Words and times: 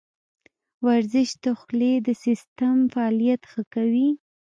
ورزش 0.85 1.29
د 1.43 1.45
خولې 1.59 1.93
د 2.07 2.09
سیستم 2.23 2.75
فعالیت 2.93 3.41
ښه 3.51 3.61
کوي. 3.73 4.09